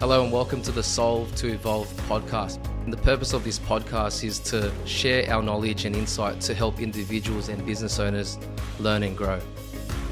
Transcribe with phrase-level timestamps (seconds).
[0.00, 2.58] Hello and welcome to the Solve to Evolve podcast.
[2.84, 6.80] And the purpose of this podcast is to share our knowledge and insight to help
[6.80, 8.38] individuals and business owners
[8.78, 9.38] learn and grow.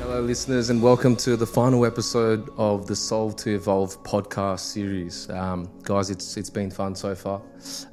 [0.00, 5.30] Hello, listeners, and welcome to the final episode of the Solve to Evolve podcast series.
[5.30, 7.40] Um, guys, it's it's been fun so far.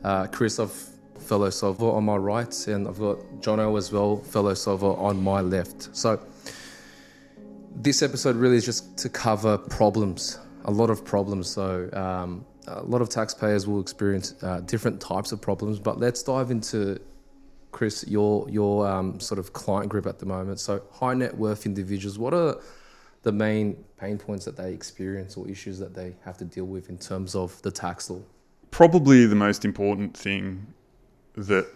[0.04, 4.54] Uh, Chris, I've fellow solver on my right, and I've got Jono as well, fellow
[4.54, 5.96] solver on my left.
[5.96, 6.20] So
[7.74, 11.50] this episode really is just to cover problems a lot of problems.
[11.50, 15.80] So um, a lot of taxpayers will experience uh, different types of problems.
[15.80, 17.00] But let's dive into
[17.72, 20.60] Chris, your your um, sort of client group at the moment.
[20.60, 22.18] So high net worth individuals.
[22.18, 22.58] What are
[23.24, 26.90] the main pain points that they experience or issues that they have to deal with
[26.90, 28.22] in terms of the tax law?
[28.72, 30.68] Probably the most important thing
[31.36, 31.68] that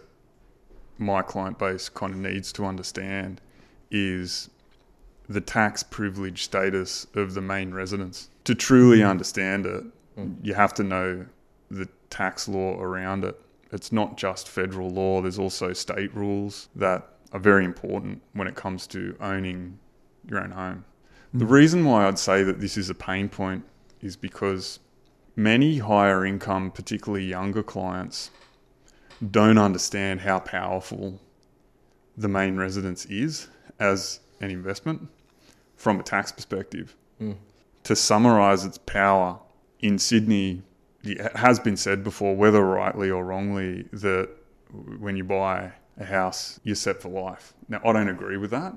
[0.97, 3.41] my client base kind of needs to understand
[3.91, 4.49] is
[5.29, 8.29] the tax privilege status of the main residence.
[8.45, 9.83] To truly understand it,
[10.17, 10.35] mm.
[10.41, 11.25] you have to know
[11.69, 13.39] the tax law around it.
[13.71, 18.55] It's not just federal law, there's also state rules that are very important when it
[18.55, 19.77] comes to owning
[20.27, 20.85] your own home.
[21.35, 21.39] Mm.
[21.39, 23.63] The reason why I'd say that this is a pain point
[24.01, 24.79] is because
[25.35, 28.31] many higher income, particularly younger clients,
[29.29, 31.21] don't understand how powerful
[32.17, 33.47] the main residence is
[33.79, 35.07] as an investment
[35.79, 36.95] from a tax perspective.
[37.21, 37.37] Mm.
[37.83, 39.39] To summarise its power
[39.79, 40.61] in Sydney,
[41.03, 44.29] it has been said before, whether rightly or wrongly, that
[44.99, 47.53] when you buy a house, you're set for life.
[47.69, 48.73] Now, I don't agree with that,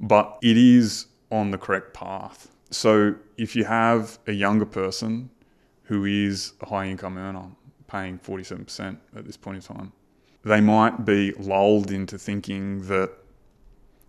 [0.00, 2.50] but it is on the correct path.
[2.70, 5.30] So, if you have a younger person
[5.84, 7.50] who is a high income earner
[7.86, 9.92] paying 47% at this point in time,
[10.44, 13.10] they might be lulled into thinking that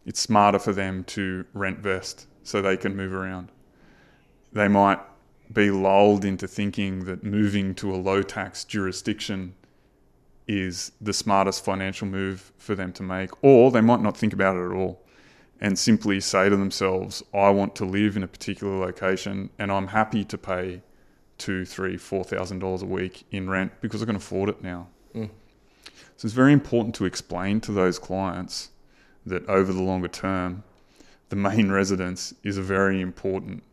[0.05, 3.51] it's smarter for them to rent vest so they can move around.
[4.51, 4.99] They might
[5.51, 9.55] be lulled into thinking that moving to a low tax jurisdiction
[10.47, 14.57] is the smartest financial move for them to make, or they might not think about
[14.57, 15.03] it at all
[15.61, 19.87] and simply say to themselves, I want to live in a particular location and I'm
[19.87, 20.81] happy to pay
[21.37, 24.87] two, three, four thousand dollars a week in rent because I can afford it now.
[25.15, 25.29] Mm.
[26.17, 28.69] So it's very important to explain to those clients
[29.25, 30.63] that over the longer term,
[31.29, 33.63] the main residence is a very important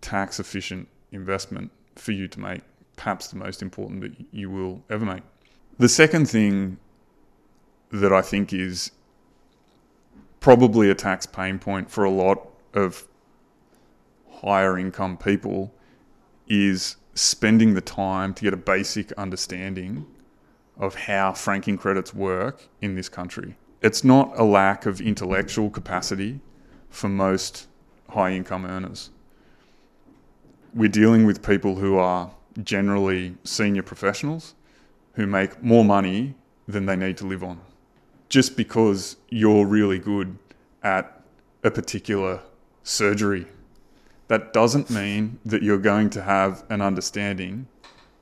[0.00, 2.60] tax efficient investment for you to make,
[2.96, 5.22] perhaps the most important that you will ever make.
[5.78, 6.78] The second thing
[7.90, 8.90] that I think is
[10.40, 13.06] probably a tax pain point for a lot of
[14.30, 15.72] higher income people
[16.48, 20.06] is spending the time to get a basic understanding
[20.76, 26.40] of how franking credits work in this country it's not a lack of intellectual capacity
[26.88, 27.66] for most
[28.08, 29.10] high income earners.
[30.72, 32.30] We're dealing with people who are
[32.62, 34.54] generally senior professionals
[35.12, 36.34] who make more money
[36.66, 37.60] than they need to live on.
[38.30, 40.38] Just because you're really good
[40.82, 41.20] at
[41.62, 42.40] a particular
[42.84, 43.46] surgery,
[44.28, 47.66] that doesn't mean that you're going to have an understanding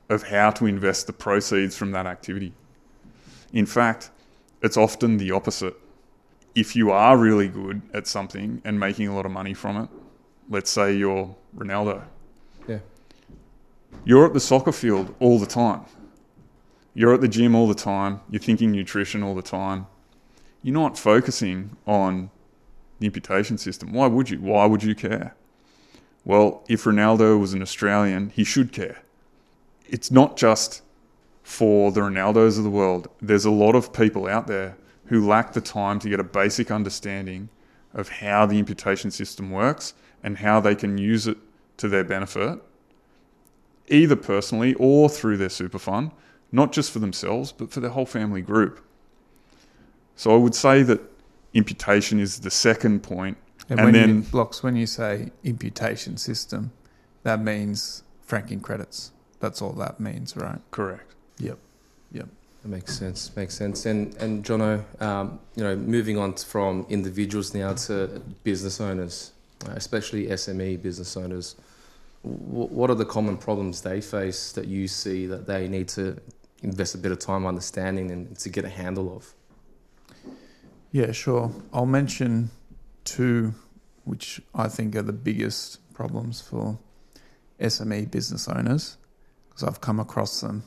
[0.09, 2.51] of how to invest the proceeds from that activity.
[3.53, 4.11] In fact,
[4.63, 5.75] it's often the opposite.
[6.55, 9.89] If you are really good at something and making a lot of money from it,
[10.49, 12.03] let's say you're Ronaldo.
[12.67, 12.79] Yeah.
[14.05, 15.81] You're at the soccer field all the time.
[16.93, 18.21] You're at the gym all the time.
[18.29, 19.87] You're thinking nutrition all the time.
[20.61, 22.29] You're not focusing on
[22.99, 23.91] the imputation system.
[23.91, 24.39] Why would you?
[24.39, 25.35] Why would you care?
[26.23, 29.01] Well, if Ronaldo was an Australian, he should care.
[29.89, 30.81] It's not just
[31.43, 33.09] for the Ronaldos of the world.
[33.21, 36.71] There's a lot of people out there who lack the time to get a basic
[36.71, 37.49] understanding
[37.93, 39.93] of how the imputation system works
[40.23, 41.37] and how they can use it
[41.77, 42.59] to their benefit,
[43.89, 46.11] either personally or through their super fund,
[46.51, 48.79] not just for themselves, but for their whole family group.
[50.15, 51.01] So I would say that
[51.53, 53.37] imputation is the second point.
[53.69, 56.71] And, and when then, blocks, when you say imputation system,
[57.23, 59.11] that means franking credits.
[59.39, 60.59] That's all that means, right?
[60.71, 61.15] Correct.
[61.39, 61.57] Yep.
[62.11, 62.27] Yep.
[62.61, 63.35] That makes sense.
[63.35, 63.85] Makes sense.
[63.85, 69.33] And and Jono, um, you know, moving on from individuals now to business owners,
[69.67, 71.55] uh, especially SME business owners.
[72.23, 76.17] W- what are the common problems they face that you see that they need to
[76.61, 79.33] invest a bit of time understanding and to get a handle of?
[80.93, 81.51] Yeah, sure.
[81.73, 82.51] I'll mention
[83.03, 83.55] two,
[84.05, 86.77] which I think are the biggest problems for
[87.59, 88.97] SME business owners,
[89.49, 90.63] because I've come across them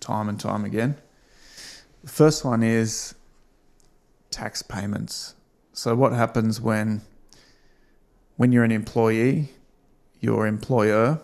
[0.00, 0.96] time and time again.
[2.02, 3.14] The first one is
[4.30, 5.34] tax payments.
[5.72, 7.02] So what happens when
[8.36, 9.48] when you're an employee,
[10.20, 11.20] your employer,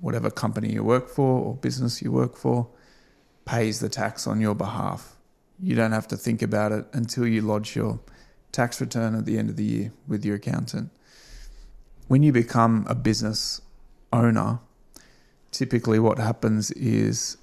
[0.00, 2.68] whatever company you work for or business you work for
[3.44, 5.16] pays the tax on your behalf.
[5.60, 8.00] You don't have to think about it until you lodge your
[8.50, 10.90] tax return at the end of the year with your accountant.
[12.08, 13.60] When you become a business
[14.12, 14.58] owner,
[15.52, 17.36] typically what happens is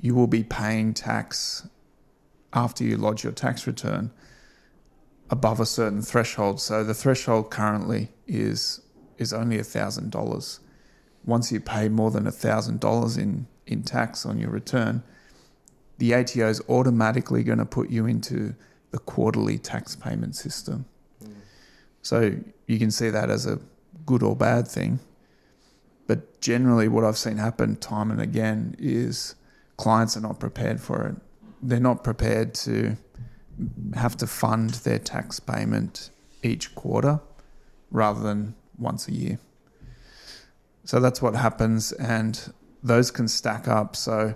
[0.00, 1.68] you will be paying tax
[2.52, 4.10] after you lodge your tax return
[5.28, 6.60] above a certain threshold.
[6.60, 8.80] So the threshold currently is
[9.18, 10.60] is only thousand dollars.
[11.24, 15.02] Once you pay more than thousand dollars in in tax on your return,
[15.98, 18.54] the ATO is automatically going to put you into
[18.90, 20.86] the quarterly tax payment system.
[21.22, 21.34] Mm.
[22.02, 22.34] So
[22.66, 23.60] you can see that as a
[24.06, 24.98] good or bad thing.
[26.08, 29.36] But generally, what I've seen happen time and again is
[29.80, 31.16] clients are not prepared for it.
[31.62, 32.96] They're not prepared to
[33.94, 36.10] have to fund their tax payment
[36.42, 37.20] each quarter
[37.90, 39.38] rather than once a year.
[40.84, 43.96] So that's what happens, and those can stack up.
[43.96, 44.34] So,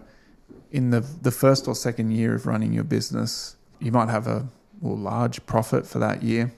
[0.70, 4.48] in the the first or second year of running your business, you might have a
[4.80, 6.54] large profit for that year,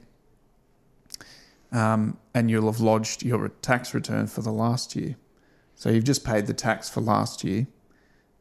[1.73, 5.17] um, and you'll have lodged your tax return for the last year.
[5.75, 7.67] So you've just paid the tax for last year,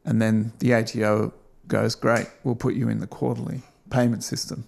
[0.06, 1.34] and then the ATO
[1.68, 4.66] goes, "Great, we'll put you in the quarterly payment system,"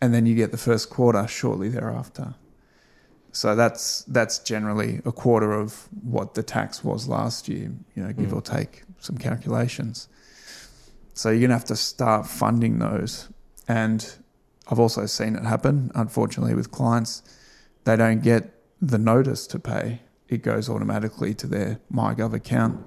[0.00, 2.34] and then you get the first quarter shortly thereafter.
[3.32, 8.12] So that's that's generally a quarter of what the tax was last year, you know,
[8.12, 8.36] give mm.
[8.36, 10.08] or take some calculations.
[11.14, 13.28] So you're gonna have to start funding those.
[13.66, 14.14] And
[14.70, 17.22] I've also seen it happen, unfortunately, with clients.
[17.84, 20.02] They don't get the notice to pay.
[20.28, 22.84] It goes automatically to their MyGov account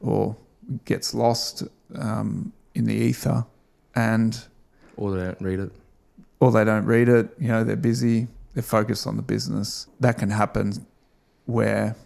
[0.00, 0.36] or
[0.84, 1.62] gets lost
[1.96, 3.46] um, in the ether
[3.94, 4.46] and
[4.96, 5.72] or they don't read it.
[6.40, 9.88] Or they don't read it, you know, they're busy they're focused on the business.
[10.00, 10.86] That can happen
[11.46, 11.96] where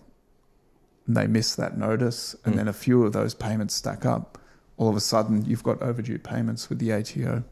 [1.06, 2.56] they miss that notice and mm.
[2.58, 4.38] then a few of those payments stack up.
[4.78, 7.44] All of a sudden, you've got overdue payments with the ATO.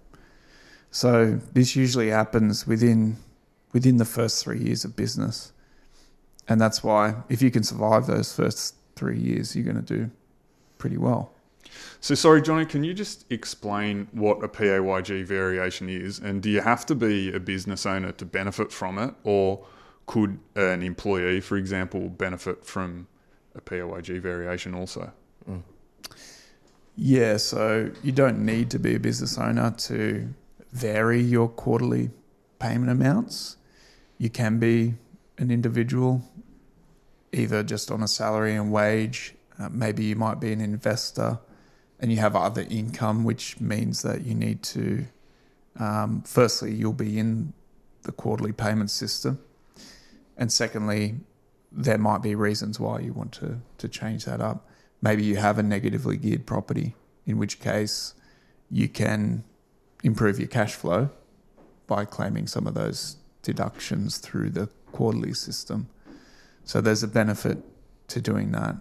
[0.91, 3.17] So this usually happens within
[3.73, 5.53] within the first three years of business,
[6.49, 10.11] and that's why if you can survive those first three years, you're going to do
[10.87, 11.33] pretty well.
[12.01, 16.21] So, sorry, Johnny, can you just explain what a PAYG variation is?
[16.21, 19.13] And do you have to be a business owner to benefit from it?
[19.25, 19.67] Or
[20.07, 23.09] could an employee, for example, benefit from
[23.57, 25.13] a PAYG variation also?
[25.51, 25.63] Mm.
[26.95, 30.33] Yeah, so you don't need to be a business owner to
[30.71, 32.11] vary your quarterly
[32.61, 33.57] payment amounts.
[34.19, 34.95] You can be
[35.37, 36.23] an individual,
[37.33, 39.36] either just on a salary and wage.
[39.59, 41.39] Uh, maybe you might be an investor
[41.99, 45.07] and you have other income, which means that you need to,
[45.79, 47.53] um, firstly, you'll be in
[48.03, 49.39] the quarterly payment system,
[50.37, 51.17] and secondly,
[51.73, 54.69] there might be reasons why you want to to change that up.
[55.03, 56.95] Maybe you have a negatively geared property,
[57.27, 58.15] in which case
[58.71, 59.45] you can
[60.03, 61.11] improve your cash flow
[61.87, 65.89] by claiming some of those deductions through the quarterly system.
[66.65, 67.59] So there's a benefit
[68.09, 68.77] to doing that.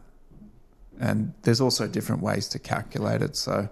[1.00, 3.36] And there's also different ways to calculate it.
[3.36, 3.70] So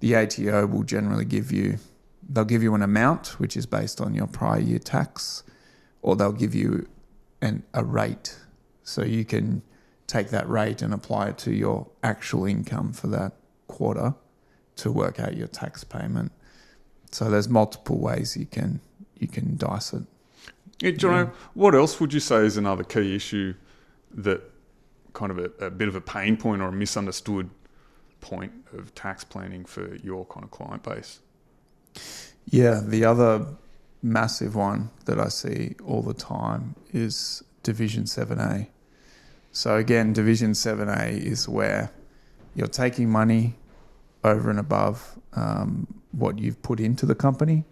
[0.00, 1.78] the ATO will generally give you,
[2.28, 5.42] they'll give you an amount which is based on your prior year tax,
[6.02, 6.88] or they'll give you
[7.40, 8.38] an, a rate.
[8.82, 9.62] So you can
[10.06, 13.32] take that rate and apply it to your actual income for that
[13.68, 14.14] quarter
[14.76, 16.32] to work out your tax payment.
[17.12, 18.80] So there's multiple ways you can
[19.16, 20.02] you can dice it.
[20.80, 21.32] Yeah, John, yeah.
[21.54, 23.54] what else would you say is another key issue
[24.12, 24.49] that
[25.12, 27.50] kind of a, a bit of a pain point or a misunderstood
[28.20, 31.20] point of tax planning for your kind of client base?
[32.46, 33.46] Yeah, the other
[34.02, 38.68] massive one that I see all the time is Division 7A.
[39.52, 41.90] So, again, Division 7A is where
[42.54, 43.56] you're taking money
[44.22, 47.64] over and above um, what you've put into the company.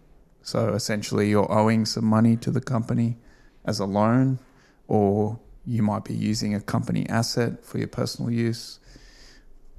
[0.42, 3.16] So, essentially, you're owing some money to the company
[3.64, 4.38] as a loan,
[4.86, 8.80] or you might be using a company asset for your personal use,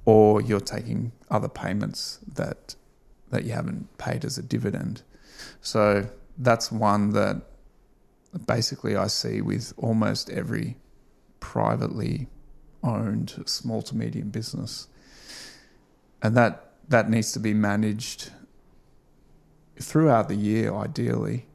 [0.04, 2.76] or you're taking other payments that
[3.30, 5.02] that you haven't paid as a dividend.
[5.60, 7.42] So that's one that
[8.46, 10.76] basically I see with almost every
[11.40, 12.28] privately
[12.82, 14.86] owned small to medium business.
[16.22, 18.30] And that that needs to be managed
[19.80, 21.46] throughout the year ideally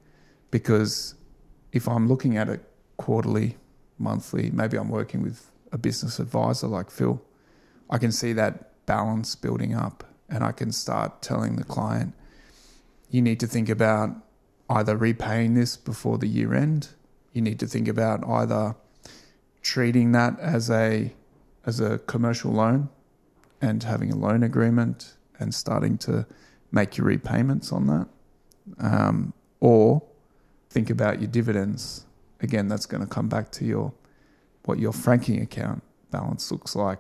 [0.52, 1.16] because
[1.72, 2.64] if I'm looking at it
[2.98, 3.58] quarterly
[3.98, 4.52] monthly.
[4.52, 7.22] Maybe I'm working with a business advisor like Phil.
[7.90, 12.14] I can see that balance building up and I can start telling the client,
[13.10, 14.10] you need to think about
[14.70, 16.90] either repaying this before the year end.
[17.34, 18.76] You need to think about either
[19.62, 21.14] treating that as a
[21.66, 22.90] as a commercial loan
[23.60, 26.26] and having a loan agreement and starting to
[26.72, 28.08] make your repayments on that,
[28.80, 30.04] um, or
[30.70, 32.06] think about your dividends.
[32.42, 33.94] Again, that's going to come back to your
[34.66, 37.00] what your franking account balance looks like,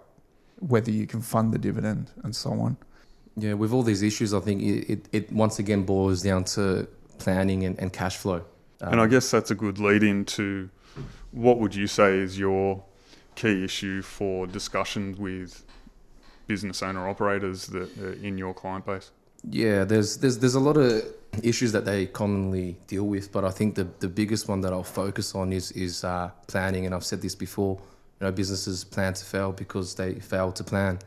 [0.59, 2.77] whether you can fund the dividend, and so on.
[3.37, 6.87] Yeah, with all these issues, I think it, it, it once again boils down to
[7.17, 8.45] planning and, and cash flow.
[8.81, 10.69] Um, and I guess that's a good lead into
[11.31, 12.83] what would you say is your
[13.35, 15.65] key issue for discussions with
[16.47, 19.11] business owner operators that are in your client base?
[19.49, 21.03] Yeah, there's there's there's a lot of
[21.43, 24.83] issues that they commonly deal with, but I think the the biggest one that I'll
[24.83, 26.85] focus on is is uh, planning.
[26.85, 27.79] And I've said this before.
[28.19, 30.99] You know, businesses plan to fail because they fail to plan.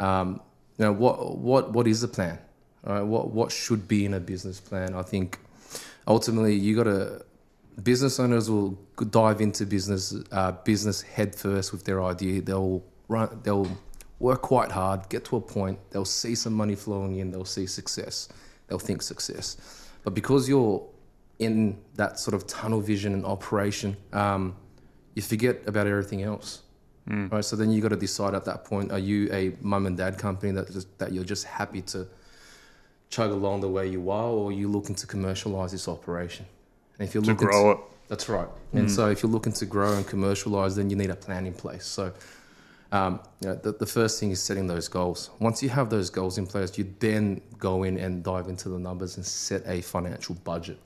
[0.00, 0.40] Um,
[0.76, 2.38] you know, what what what is a plan?
[2.84, 3.02] Right?
[3.02, 4.94] What what should be in a business plan?
[4.94, 5.38] I think
[6.06, 7.24] ultimately you got to
[7.82, 8.78] business owners will
[9.10, 12.40] dive into business uh, business head first with their idea.
[12.42, 13.40] They'll run.
[13.42, 13.70] They'll
[14.18, 15.78] work quite hard, get to a point.
[15.90, 17.30] They'll see some money flowing in.
[17.30, 18.28] They'll see success.
[18.68, 19.56] They'll think success.
[20.04, 20.86] But because you're
[21.38, 24.56] in that sort of tunnel vision and operation, um,
[25.14, 26.62] you forget about everything else.
[27.08, 27.32] Mm.
[27.32, 27.44] Right.
[27.44, 30.18] So then you got to decide at that point: Are you a mum and dad
[30.18, 32.06] company that just, that you're just happy to
[33.08, 36.44] chug along the way you are, or are you looking to commercialize this operation?
[36.98, 38.48] And if you're to looking grow to, it, that's right.
[38.74, 38.80] Mm.
[38.80, 41.54] And so if you're looking to grow and commercialize, then you need a plan in
[41.54, 41.86] place.
[41.86, 42.12] So
[42.90, 45.30] um, you know, the, the first thing is setting those goals.
[45.40, 48.78] Once you have those goals in place, you then go in and dive into the
[48.78, 50.78] numbers and set a financial budget.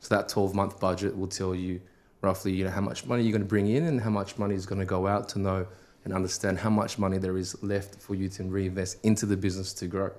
[0.00, 1.80] So that 12 month budget will tell you
[2.20, 4.54] roughly, you know, how much money you're going to bring in and how much money
[4.54, 5.66] is going to go out to know
[6.04, 9.72] and understand how much money there is left for you to reinvest into the business
[9.74, 10.10] to grow.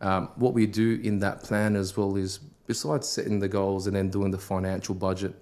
[0.00, 3.96] Um, what we do in that plan as well is, besides setting the goals and
[3.96, 5.34] then doing the financial budget,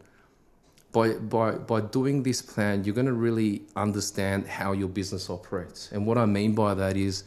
[0.92, 5.90] by, by, by doing this plan, you're going to really understand how your business operates.
[5.90, 7.25] And what I mean by that is,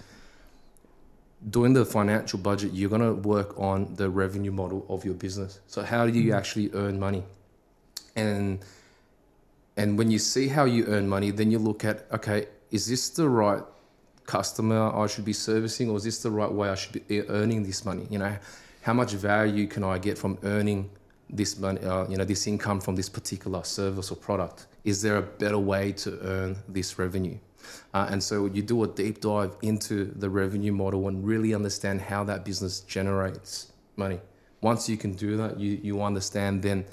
[1.50, 5.60] doing the financial budget, you're going to work on the revenue model of your business.
[5.68, 6.38] So, how do you mm-hmm.
[6.38, 7.24] actually earn money?
[8.16, 8.64] And
[9.78, 13.10] and when you see how you earn money, then you look at okay, is this
[13.10, 13.64] the right
[14.26, 17.64] customer I should be servicing, or is this the right way I should be earning
[17.64, 18.08] this money?
[18.10, 18.38] You know,
[18.82, 20.90] how much value can I get from earning
[21.30, 24.68] this money, uh, you know, this income from this particular service or product?
[24.84, 27.38] Is there a better way to earn this revenue?
[27.94, 32.02] Uh, and so you do a deep dive into the revenue model and really understand
[32.02, 34.20] how that business generates money.
[34.62, 36.86] Once you can do that, you, you understand then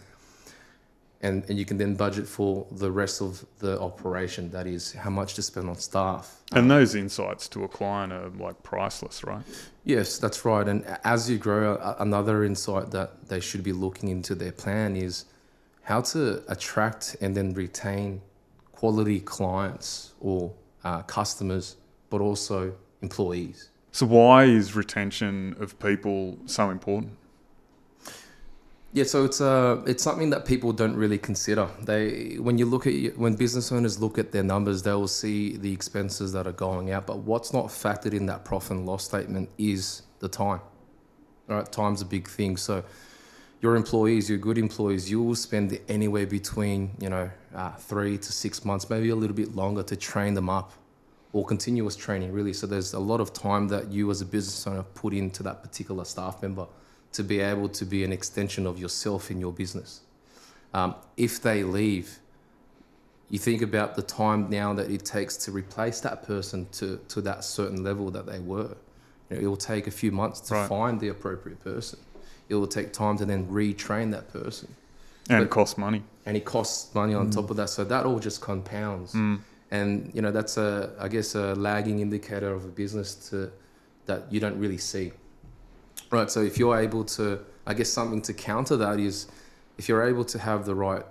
[1.22, 4.50] and, and you can then budget for the rest of the operation.
[4.50, 6.42] That is how much to spend on staff.
[6.52, 9.42] And those insights to a client are like priceless, right?
[9.84, 10.66] Yes, that's right.
[10.66, 15.26] And as you grow, another insight that they should be looking into their plan is
[15.82, 18.20] how to attract and then retain
[18.72, 20.52] quality clients or
[20.84, 21.76] uh, customers,
[22.10, 23.70] but also employees.
[23.92, 27.12] So, why is retention of people so important?
[28.94, 31.66] Yeah, so it's uh, it's something that people don't really consider.
[31.80, 35.56] They when you look at when business owners look at their numbers, they will see
[35.56, 39.04] the expenses that are going out, but what's not factored in that profit and loss
[39.04, 40.61] statement is the time.
[41.49, 42.58] All right, time's a big thing.
[42.58, 42.84] So
[43.62, 48.30] your employees, your good employees, you will spend anywhere between you know uh, three to
[48.30, 50.75] six months, maybe a little bit longer to train them up,
[51.32, 52.52] or continuous training really.
[52.52, 55.62] So there's a lot of time that you as a business owner put into that
[55.62, 56.66] particular staff member
[57.12, 60.00] to be able to be an extension of yourself in your business.
[60.75, 62.19] Um, if they leave,
[63.28, 67.21] you think about the time now that it takes to replace that person to, to
[67.23, 68.76] that certain level that they were.
[69.31, 70.69] You know, it will take a few months to right.
[70.69, 71.99] find the appropriate person.
[72.49, 74.75] It will take time to then retrain that person.
[75.28, 76.02] And but, it costs money.
[76.26, 77.35] And it costs money on mm.
[77.35, 77.71] top of that.
[77.71, 79.14] So that all just compounds.
[79.14, 79.40] Mm.
[79.71, 83.50] And you know that's a I guess a lagging indicator of a business to
[84.04, 85.12] that you don't really see.
[86.12, 86.31] Right.
[86.31, 89.28] So if you're able to, I guess something to counter that is
[89.78, 91.07] if you're able to have the right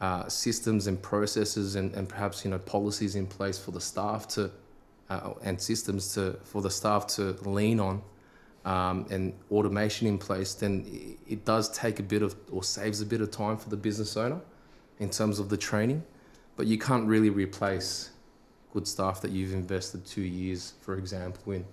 [0.00, 4.26] uh, systems and processes and, and perhaps you know policies in place for the staff
[4.28, 4.50] to
[5.10, 8.02] uh, and systems to for the staff to lean on
[8.64, 13.06] um, and automation in place, then it does take a bit of or saves a
[13.06, 14.40] bit of time for the business owner
[14.98, 16.02] in terms of the training.
[16.56, 18.12] But you can't really replace
[18.72, 21.66] good staff that you've invested two years, for example, in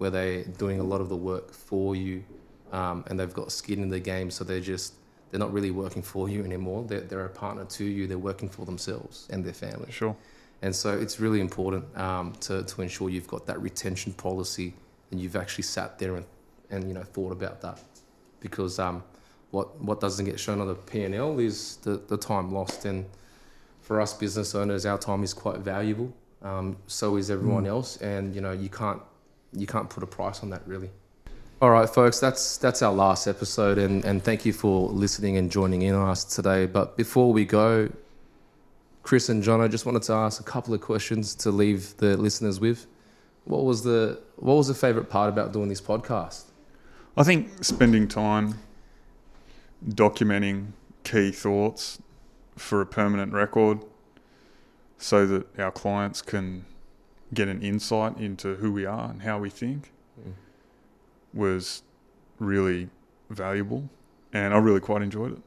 [0.00, 2.24] where they're doing a lot of the work for you
[2.72, 4.30] um, and they've got skin in the game.
[4.30, 4.94] So they're just,
[5.30, 6.84] they're not really working for you anymore.
[6.88, 8.06] They're, they're a partner to you.
[8.06, 9.92] They're working for themselves and their family.
[9.92, 10.16] Sure.
[10.62, 14.72] And so it's really important um, to, to ensure you've got that retention policy
[15.10, 16.24] and you've actually sat there and,
[16.70, 17.78] and you know, thought about that.
[18.40, 19.02] Because um,
[19.50, 22.86] what, what doesn't get shown on the P&L is the, the time lost.
[22.86, 23.04] And
[23.82, 26.10] for us business owners, our time is quite valuable.
[26.42, 27.68] Um, so is everyone Mm.
[27.68, 29.02] else, and you know you can't
[29.52, 30.90] you can't put a price on that really.
[31.62, 35.50] All right, folks, that's that's our last episode, and and thank you for listening and
[35.50, 36.64] joining in on us today.
[36.66, 37.90] But before we go,
[39.02, 42.16] Chris and John, I just wanted to ask a couple of questions to leave the
[42.16, 42.86] listeners with.
[43.44, 46.44] What was the what was the favorite part about doing this podcast?
[47.16, 48.54] I think spending time
[49.86, 50.68] documenting
[51.04, 52.00] key thoughts
[52.56, 53.84] for a permanent record
[54.96, 56.64] so that our clients can
[57.32, 60.32] get an insight into who we are and how we think Mm.
[61.32, 61.82] was
[62.38, 62.88] really
[63.30, 63.88] valuable
[64.32, 65.42] and I really quite enjoyed it.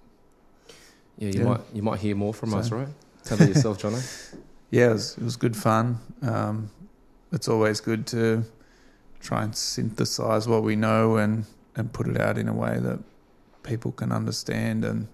[1.17, 1.45] Yeah, you Yeah.
[1.45, 2.87] might you might hear more from us, right?
[3.23, 4.01] Tell me yourself, Jono.
[4.71, 5.99] Yeah, it was, it was good fun.
[6.23, 6.71] Um,
[7.31, 8.43] it's always good to
[9.19, 12.97] try and synthesize what we know and, and put it out in a way that
[13.61, 15.07] people can understand, and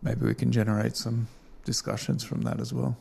[0.00, 1.26] maybe we can generate some
[1.64, 2.96] discussions from that as well.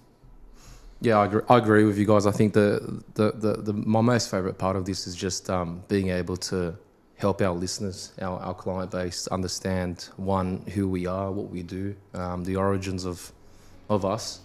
[1.01, 2.25] Yeah, I agree, I agree with you guys.
[2.25, 5.81] I think the, the, the, the my most favorite part of this is just um,
[5.87, 6.75] being able to
[7.15, 11.95] help our listeners, our, our client base, understand one who we are, what we do,
[12.13, 13.31] um, the origins of
[13.89, 14.41] of us,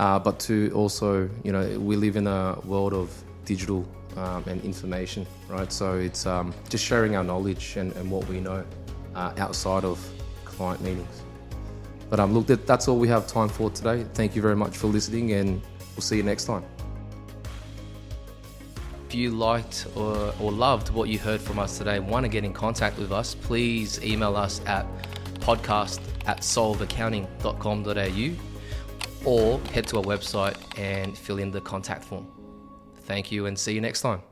[0.00, 3.10] uh, but to also, you know, we live in a world of
[3.44, 3.86] digital
[4.16, 5.72] um, and information, right?
[5.72, 8.64] So it's um, just sharing our knowledge and, and what we know
[9.14, 10.04] uh, outside of
[10.44, 11.22] client meetings.
[12.10, 14.04] But um, look, that, that's all we have time for today.
[14.14, 15.62] Thank you very much for listening, and
[15.98, 16.64] we'll see you next time.
[19.08, 22.28] If you liked or, or loved what you heard from us today and want to
[22.28, 24.86] get in contact with us, please email us at
[25.40, 32.28] podcast at solveaccounting.com.au or head to our website and fill in the contact form.
[33.02, 34.22] Thank you and see you next time.